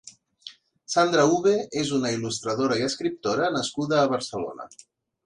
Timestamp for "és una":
1.81-2.13